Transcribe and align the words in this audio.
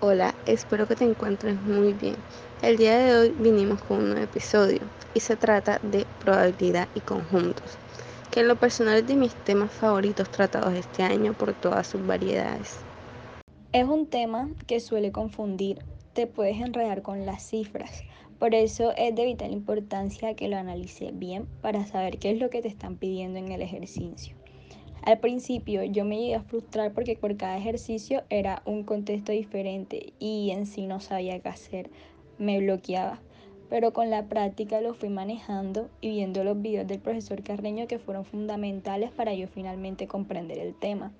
Hola, 0.00 0.32
espero 0.46 0.86
que 0.86 0.94
te 0.94 1.04
encuentres 1.04 1.60
muy 1.62 1.92
bien. 1.92 2.14
El 2.62 2.76
día 2.76 2.96
de 2.98 3.16
hoy 3.16 3.34
vinimos 3.36 3.82
con 3.82 3.98
un 3.98 4.10
nuevo 4.10 4.22
episodio 4.22 4.78
y 5.12 5.18
se 5.18 5.34
trata 5.34 5.80
de 5.82 6.06
probabilidad 6.20 6.86
y 6.94 7.00
conjuntos, 7.00 7.76
que 8.30 8.38
en 8.38 8.46
lo 8.46 8.54
personal 8.54 8.98
es 8.98 9.08
de 9.08 9.16
mis 9.16 9.34
temas 9.34 9.72
favoritos 9.72 10.30
tratados 10.30 10.72
este 10.74 11.02
año 11.02 11.32
por 11.32 11.52
todas 11.52 11.88
sus 11.88 12.06
variedades. 12.06 12.76
Es 13.72 13.88
un 13.88 14.06
tema 14.06 14.48
que 14.68 14.78
suele 14.78 15.10
confundir, 15.10 15.80
te 16.12 16.28
puedes 16.28 16.60
enredar 16.60 17.02
con 17.02 17.26
las 17.26 17.42
cifras, 17.42 18.04
por 18.38 18.54
eso 18.54 18.92
es 18.96 19.16
de 19.16 19.24
vital 19.24 19.50
importancia 19.50 20.34
que 20.34 20.46
lo 20.46 20.58
analice 20.58 21.10
bien 21.12 21.48
para 21.60 21.84
saber 21.84 22.18
qué 22.20 22.30
es 22.30 22.38
lo 22.38 22.50
que 22.50 22.62
te 22.62 22.68
están 22.68 22.94
pidiendo 22.94 23.40
en 23.40 23.50
el 23.50 23.62
ejercicio. 23.62 24.37
Al 25.02 25.18
principio 25.20 25.84
yo 25.84 26.04
me 26.04 26.18
llegué 26.18 26.34
a 26.34 26.42
frustrar 26.42 26.92
porque 26.92 27.16
por 27.16 27.36
cada 27.36 27.56
ejercicio 27.56 28.22
era 28.28 28.62
un 28.66 28.84
contexto 28.84 29.32
diferente 29.32 30.12
y 30.18 30.50
en 30.50 30.66
sí 30.66 30.86
no 30.86 31.00
sabía 31.00 31.38
qué 31.40 31.48
hacer, 31.48 31.90
me 32.38 32.58
bloqueaba. 32.58 33.20
Pero 33.70 33.92
con 33.92 34.10
la 34.10 34.28
práctica 34.28 34.80
lo 34.80 34.94
fui 34.94 35.08
manejando 35.08 35.88
y 36.00 36.10
viendo 36.10 36.42
los 36.42 36.60
videos 36.60 36.86
del 36.86 37.00
profesor 37.00 37.42
Carreño 37.42 37.86
que 37.86 37.98
fueron 37.98 38.24
fundamentales 38.24 39.10
para 39.10 39.34
yo 39.34 39.46
finalmente 39.46 40.06
comprender 40.06 40.58
el 40.58 40.74
tema. 40.74 41.12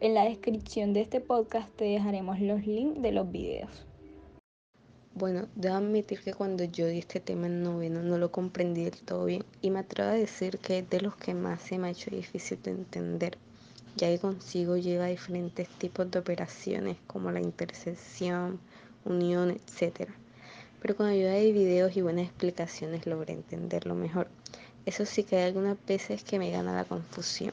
En 0.00 0.14
la 0.14 0.24
descripción 0.24 0.92
de 0.92 1.02
este 1.02 1.20
podcast 1.20 1.68
te 1.76 1.84
dejaremos 1.84 2.40
los 2.40 2.66
links 2.66 3.02
de 3.02 3.12
los 3.12 3.30
videos. 3.30 3.89
Bueno, 5.20 5.48
debo 5.54 5.74
admitir 5.74 6.22
que 6.22 6.32
cuando 6.32 6.64
yo 6.64 6.86
di 6.86 7.00
este 7.00 7.20
tema 7.20 7.46
en 7.46 7.62
noveno 7.62 8.02
no 8.02 8.16
lo 8.16 8.32
comprendí 8.32 8.84
del 8.84 9.02
todo 9.02 9.26
bien 9.26 9.44
y 9.60 9.68
me 9.68 9.80
atrevo 9.80 10.08
a 10.08 10.14
decir 10.14 10.56
que 10.56 10.78
es 10.78 10.88
de 10.88 11.02
los 11.02 11.14
que 11.14 11.34
más 11.34 11.60
se 11.60 11.76
me 11.76 11.88
ha 11.88 11.90
hecho 11.90 12.10
difícil 12.10 12.58
de 12.62 12.70
entender, 12.70 13.36
ya 13.96 14.08
que 14.08 14.18
consigo 14.18 14.78
lleva 14.78 15.08
diferentes 15.08 15.68
tipos 15.68 16.10
de 16.10 16.20
operaciones 16.20 16.96
como 17.06 17.30
la 17.30 17.42
intersección, 17.42 18.60
unión, 19.04 19.50
etc. 19.50 20.08
Pero 20.80 20.96
con 20.96 21.04
ayuda 21.04 21.32
de 21.32 21.52
videos 21.52 21.94
y 21.98 22.00
buenas 22.00 22.24
explicaciones 22.24 23.04
logré 23.04 23.34
entenderlo 23.34 23.94
mejor. 23.94 24.26
Eso 24.86 25.04
sí 25.04 25.24
que 25.24 25.36
hay 25.36 25.48
algunas 25.48 25.76
veces 25.84 26.24
que 26.24 26.38
me 26.38 26.50
gana 26.50 26.74
la 26.74 26.86
confusión. 26.86 27.52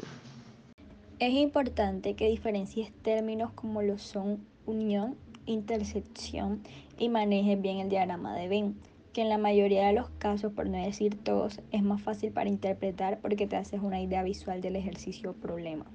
Es 1.20 1.34
importante 1.34 2.14
que 2.14 2.30
diferencies 2.30 2.94
términos 3.04 3.52
como 3.52 3.82
lo 3.82 3.98
son 3.98 4.40
unión, 4.66 5.18
intersección 5.48 6.62
y 7.00 7.10
manejes 7.10 7.60
bien 7.60 7.80
el 7.80 7.90
diagrama 7.90 8.36
de 8.36 8.48
Venn, 8.48 8.76
que 9.14 9.22
en 9.24 9.30
la 9.30 9.40
mayoría 9.40 9.88
de 9.88 9.94
los 9.94 10.10
casos, 10.20 10.54
por 10.54 10.68
no 10.70 10.78
decir 10.78 11.16
todos, 11.16 11.60
es 11.72 11.82
más 11.82 12.02
fácil 12.02 12.32
para 12.32 12.50
interpretar 12.50 13.18
porque 13.20 13.48
te 13.48 13.56
haces 13.56 13.82
una 13.82 14.00
idea 14.00 14.22
visual 14.22 14.62
del 14.62 14.76
ejercicio 14.76 15.32
o 15.32 15.34
problema. 15.34 15.86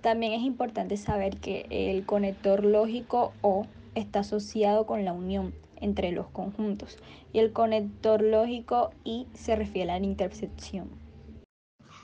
También 0.00 0.32
es 0.32 0.42
importante 0.42 0.96
saber 0.96 1.38
que 1.38 1.66
el 1.68 2.06
conector 2.06 2.64
lógico 2.64 3.32
O 3.42 3.66
está 3.94 4.20
asociado 4.20 4.86
con 4.86 5.04
la 5.04 5.12
unión 5.12 5.52
entre 5.80 6.12
los 6.12 6.28
conjuntos 6.28 6.98
y 7.32 7.38
el 7.38 7.52
conector 7.52 8.22
lógico 8.22 8.90
I 9.04 9.26
se 9.34 9.56
refiere 9.56 9.90
a 9.90 9.98
la 9.98 10.06
intersección. 10.06 10.88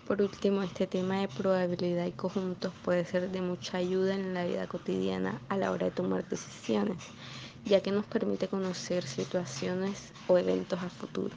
Por 0.07 0.23
último, 0.23 0.62
este 0.62 0.87
tema 0.87 1.21
de 1.21 1.27
probabilidad 1.27 2.07
y 2.07 2.12
conjuntos 2.12 2.73
puede 2.85 3.05
ser 3.05 3.29
de 3.31 3.41
mucha 3.41 3.79
ayuda 3.79 4.15
en 4.15 4.35
la 4.35 4.45
vida 4.45 4.69
cotidiana 4.69 5.41
a 5.48 5.57
la 5.57 5.73
hora 5.73 5.87
de 5.87 5.91
tomar 5.91 6.29
decisiones, 6.29 6.98
ya 7.65 7.83
que 7.83 7.91
nos 7.91 8.07
permite 8.07 8.47
conocer 8.47 9.03
situaciones 9.05 10.13
o 10.29 10.39
eventos 10.39 10.81
a 10.81 10.89
futuro. 10.91 11.35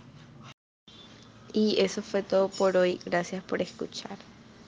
Y 1.52 1.81
eso 1.81 2.03
fue 2.03 2.22
todo 2.22 2.50
por 2.50 2.78
hoy. 2.78 3.00
Gracias 3.06 3.44
por 3.44 3.59
escuchar. 3.59 4.17